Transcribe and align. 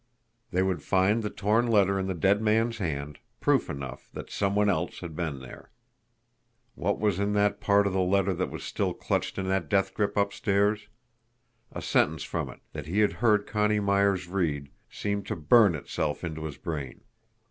They 0.49 0.63
would 0.63 0.81
find 0.81 1.21
the 1.21 1.29
torn 1.29 1.67
letter 1.67 1.99
in 1.99 2.07
the 2.07 2.15
dead 2.15 2.41
man's 2.41 2.79
hand, 2.79 3.19
proof 3.39 3.69
enough 3.69 4.09
that 4.13 4.31
some 4.31 4.55
one 4.55 4.67
else 4.67 5.01
had 5.01 5.15
been 5.15 5.41
there. 5.41 5.69
What 6.73 6.99
was 6.99 7.19
in 7.19 7.33
that 7.33 7.61
part 7.61 7.85
of 7.85 7.93
the 7.93 7.99
letter 8.01 8.33
that 8.33 8.49
was 8.49 8.63
still 8.63 8.95
clutched 8.95 9.37
in 9.37 9.47
that 9.49 9.69
death 9.69 9.93
grip 9.93 10.17
upstairs? 10.17 10.87
A 11.71 11.83
sentence 11.83 12.23
from 12.23 12.49
it, 12.49 12.61
that 12.73 12.87
he 12.87 13.01
had 13.01 13.13
heard 13.13 13.45
Connie 13.45 13.79
Myers 13.79 14.27
read, 14.27 14.69
seemed 14.89 15.27
to 15.27 15.35
burn 15.35 15.75
itself 15.75 16.23
into 16.23 16.45
his 16.45 16.57
brain. 16.57 17.01